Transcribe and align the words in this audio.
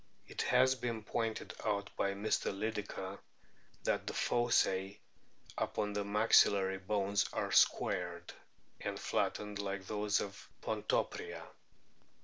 It 0.27 0.41
has 0.41 0.73
been 0.73 1.03
pointed 1.03 1.53
out 1.63 1.91
by 1.95 2.13
Mr. 2.13 2.51
Lydekker* 2.51 3.19
that 3.83 4.07
the 4.07 4.13
fossse 4.15 4.95
upon 5.59 5.93
the 5.93 6.03
maxillary 6.03 6.79
bones 6.79 7.27
are 7.33 7.51
squared 7.51 8.33
and 8.79 8.99
flattened 8.99 9.59
like 9.59 9.85
those 9.85 10.19
of 10.19 10.49
Pontoporia. 10.63 11.43